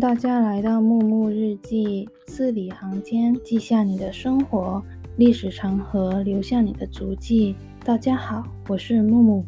[0.00, 4.80] 大家来到木木日记，字里行间记下你的生活，
[5.16, 7.56] 历史长河留下你的足迹。
[7.84, 9.44] 大家好，我是木木。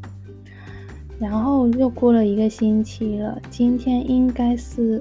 [1.21, 5.01] 然后又过了一个星期了，今天应该是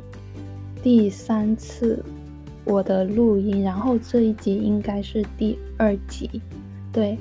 [0.83, 2.03] 第三次
[2.63, 6.29] 我的录音，然后这一集应该是第二集，
[6.93, 7.17] 对。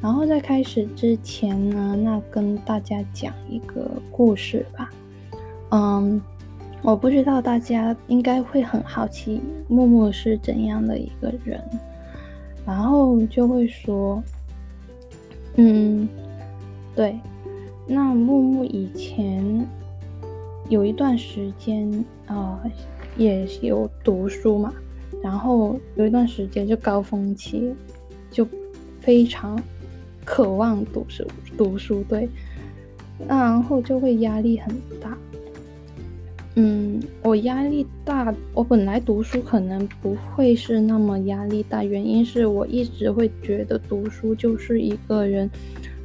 [0.00, 4.88] 然后在开始之前呢，那跟大家讲一个故事吧。
[5.70, 6.20] 嗯，
[6.82, 11.62] 我不知道大家应该会很好奇木木是怎样的一个人，
[12.66, 14.22] 然后就会说，
[15.56, 16.08] 嗯，
[16.96, 17.18] 对。
[17.86, 19.66] 那木木以前
[20.68, 21.90] 有一段时间
[22.26, 22.70] 啊、呃，
[23.16, 24.72] 也有读书嘛，
[25.22, 27.74] 然后有一段时间就高峰期，
[28.30, 28.46] 就
[29.00, 29.60] 非常
[30.24, 31.26] 渴望读书，
[31.58, 32.28] 读书对，
[33.26, 35.18] 那然后就会压力很大。
[36.56, 45.48] 嗯，我压力大，我本来读书可能不会是那么压力大，原因是我一直会觉得读书就是一个人。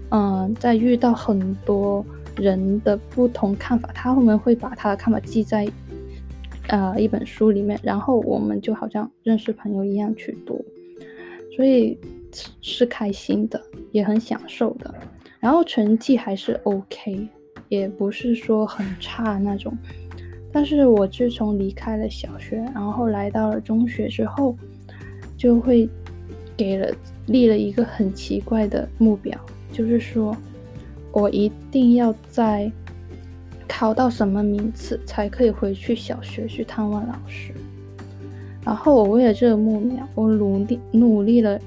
[0.10, 2.06] 嗯，在遇到很多
[2.38, 5.68] 人的不同看法，他们会把他的看法记在
[6.68, 10.64] 呃一本书里面，然后我们就好像认识朋友一样去读，
[11.56, 11.98] 所以
[12.62, 13.59] 是开心的，
[13.92, 14.94] 也很享受的。
[15.40, 17.28] 然后成绩还是 OK，
[17.68, 19.76] 也不是说很差那种。
[20.56, 24.56] 但是我自从离开了小学，然后来到了中学之后，
[25.36, 25.89] 就会
[26.56, 26.89] 给了
[27.25, 29.38] 立了一个很奇怪的目标。
[29.73, 30.34] 就是说，
[31.12, 32.72] 我一定要在
[33.67, 37.52] 考到什么名次才可以回去小学去探望老师。
[38.64, 41.59] 然后我为了这个目标，我努力努力了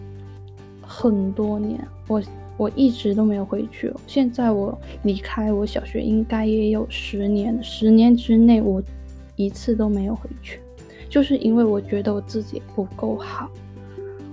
[0.80, 2.22] 很多年，我
[2.58, 3.90] 我一直都没有回去。
[4.06, 8.82] 现在我离开我小学应该也有十年，十年之内我
[9.36, 10.60] 一次都没有回去，
[11.08, 13.50] 就是因为我觉得我自己不够好，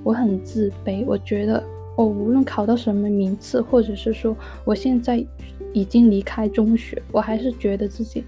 [0.04, 1.64] 我很自卑，我觉得。
[1.98, 5.26] 我无论考到什么名次，或者是说我现在
[5.72, 8.22] 已经离开中学，我还是觉得自己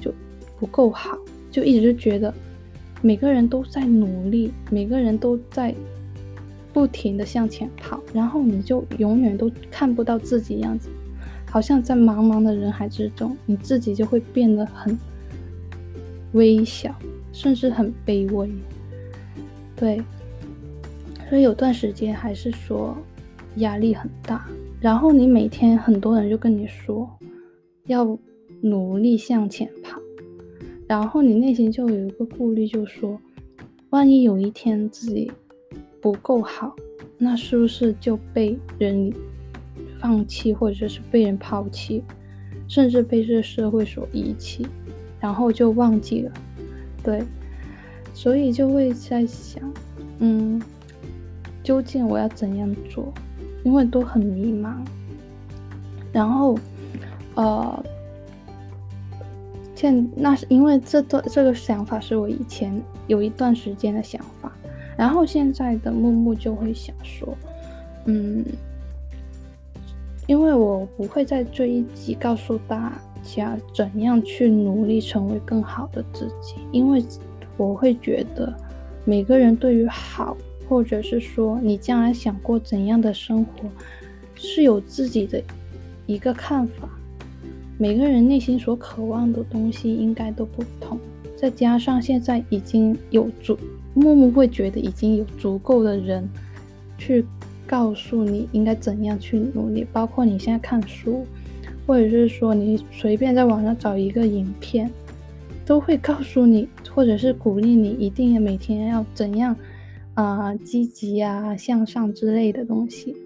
[0.00, 0.12] 就
[0.58, 1.16] 不够好，
[1.48, 2.34] 就一直觉得
[3.02, 5.72] 每个人都在努力，每个人都在
[6.74, 10.90] 不停地向前跑，然后你就永远都看不到自己样子，
[11.48, 14.98] 好像在茫茫的人海之中，你自己就会变得很
[16.32, 16.92] 微小，
[17.32, 18.50] 甚至很卑微，
[19.76, 20.02] 对。
[21.30, 22.96] 所以有段时间还是说
[23.56, 24.46] 压力很大，
[24.80, 27.08] 然后你每天很多人就跟你说
[27.86, 28.18] 要
[28.60, 29.98] 努力向前跑，
[30.86, 33.18] 然后你内心就有一个顾虑，就说
[33.90, 35.30] 万一有一天自己
[36.04, 36.76] 不够好，
[37.16, 39.10] 那是不是就被人
[39.98, 42.04] 放弃，或者是被人抛弃，
[42.68, 44.66] 甚至被这社会所遗弃，
[45.18, 46.32] 然后就忘记了，
[47.02, 47.24] 对，
[48.12, 49.62] 所以就会在想，
[50.18, 50.60] 嗯。
[51.62, 53.10] 究竟我要怎样做？
[53.64, 54.74] 因为都很迷茫。
[56.12, 56.58] 然后，
[57.36, 57.84] 呃，
[59.74, 64.52] 现那是因为这段这个想法是我以前有一段时间的想法。
[64.96, 67.36] 然后现在的木木就会想说，
[68.06, 68.44] 嗯，
[70.26, 77.04] 因为我不会在这一集告诉大家怎样去努力成为更好的自己，因为
[77.56, 78.52] 我会觉得
[79.04, 80.36] 每个人对于好。
[80.66, 83.68] 或者是说，你将来想过怎样的生活，
[84.34, 85.40] 是有自己的
[86.06, 86.88] 一个看法。
[87.76, 90.98] 每个人内心所渴望的东西应该都不同。
[91.36, 93.58] 再加上现在已经有主，
[93.94, 96.28] 木木会觉得已经有足够的人
[96.98, 97.24] 去
[97.66, 99.86] 告诉你应该怎样去努力。
[99.92, 101.24] 包括你现在看书，
[101.86, 104.90] 或者是说你随便在网上找一个影片，
[105.64, 109.56] 都会告诉你，或者是鼓励你一定要每天要怎样。
[110.14, 113.16] 啊、积极啊，向上之类的东西，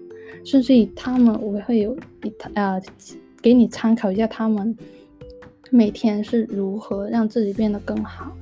[0.43, 2.81] 甚至以他们，我会有一呃，
[3.43, 4.75] 给你参考一下他们
[5.69, 8.35] 每天是如何让自己变得更好。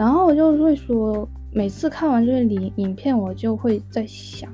[0.00, 4.50] 然后我就会说，每次看完这个影影片，我就会在想，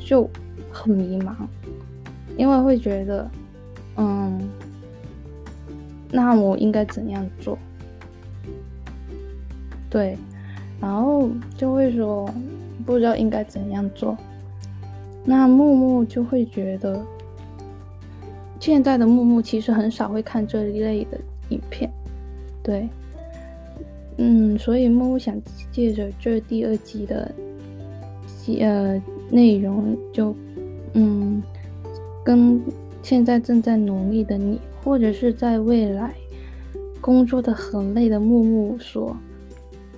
[0.00, 0.26] 就
[0.72, 1.34] 很迷茫，
[2.38, 3.30] 因为会觉得，
[3.98, 4.40] 嗯，
[6.10, 7.58] 那我应该怎样做？
[9.90, 10.16] 对。
[10.80, 11.28] 然后
[11.58, 12.26] 就会说
[12.86, 14.16] 不知道应该怎样做，
[15.26, 17.04] 那木木就会觉得
[18.58, 21.18] 现在的木木其实很少会看这一类的
[21.50, 21.90] 影片，
[22.62, 22.88] 对，
[24.18, 25.40] 嗯，所以木木想
[25.70, 27.30] 借着这第二集的
[28.60, 30.34] 呃内容就，
[30.94, 31.42] 嗯
[32.24, 32.60] 跟
[33.02, 36.14] 现在正在努力的你，或者是在未来
[37.00, 39.16] 工作的很累的木木说：“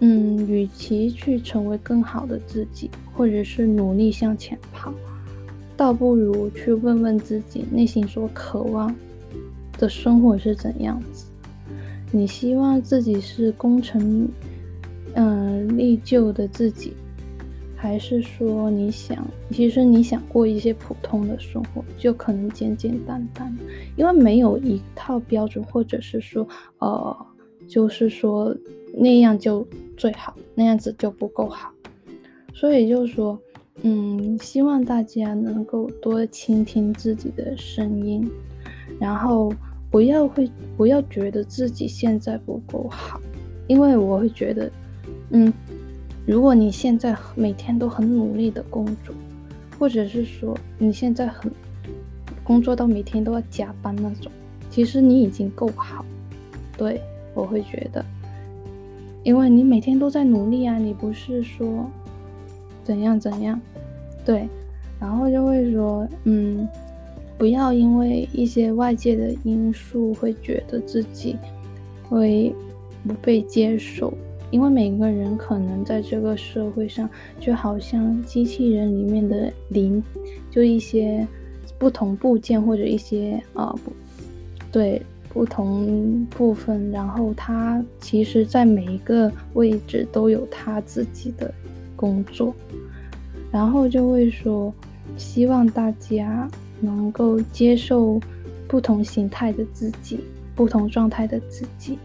[0.00, 4.92] 嗯，与其去成为更好的自己，或者是努力向前跑，
[5.76, 8.94] 倒不如去问问自己内心所渴望
[9.78, 11.26] 的生活是怎样子。
[12.10, 14.28] 你希望自己是功成
[15.14, 16.92] 嗯立就的自己。”
[17.80, 23.56] 还是说你想，其实你想过一些普通的生活，就可能简简单单，
[23.94, 26.44] 因为没有一套标准，或者是说，
[26.78, 27.16] 呃，
[27.68, 28.52] 就是说
[28.92, 29.64] 那样就
[29.96, 31.72] 最好，那样子就不够好。
[32.52, 33.40] 所以就是说，
[33.82, 38.28] 嗯，希望大家能够多倾听自己的声音，
[38.98, 39.52] 然后
[39.90, 43.20] 不要会不要觉得自己现在不够好，
[43.66, 44.70] 因为我会觉得，
[45.30, 45.52] 嗯。
[46.26, 49.14] 如果你现在每天都很努力的工作，
[49.78, 51.50] 或者是说你现在很
[52.44, 54.30] 工作到每天都要加班那种，
[54.68, 56.04] 其实你已经够好。
[56.76, 57.00] 对，
[57.32, 58.04] 我会觉得，
[59.22, 61.90] 因为你每天都在努力啊，你不是说
[62.84, 63.58] 怎样怎样，
[64.22, 64.46] 对，
[65.00, 66.68] 然后就会说，嗯，
[67.38, 71.36] 不要因为一些外界的因素会觉得自己
[72.08, 72.52] 会
[73.06, 74.12] 不被接受。
[74.50, 77.06] 因为每个人可能在这个社会上，
[77.38, 80.02] 就好像机器人里面的零，
[80.50, 81.28] 就一些
[81.78, 83.92] 不同部件或者一些啊不，
[84.72, 91.52] 对，不同部分，然后他其实在每一个位置都有他自己的
[91.94, 92.54] 工作，
[93.52, 94.72] 然后就会说，
[95.18, 96.48] 希望大家
[96.80, 98.20] 能够接受
[98.66, 100.20] 不同形态的自己，
[100.54, 101.98] 不同状态的自己。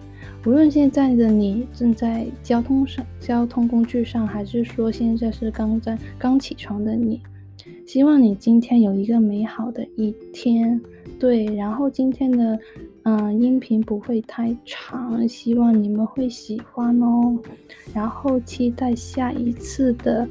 [0.45, 7.21] 无论现在的你正在交通上、交通工具上，还是说现在是刚在刚起床的你，
[7.85, 10.79] 希望你今天有一个美好的一天。
[11.19, 12.59] 对，然后今天的
[13.03, 17.37] 嗯、音频不会太长，希望你们会喜欢哦。
[17.93, 20.27] 然后期待下一次的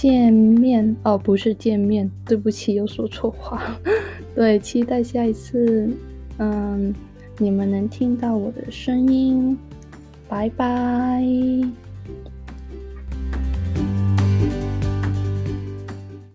[0.00, 3.78] 见面哦，不是见面，对不起，又说错话。
[4.34, 5.90] 对，期待下一次，
[6.38, 6.94] 嗯。
[7.42, 9.56] 你们能听到我的声音，
[10.28, 11.24] 拜拜。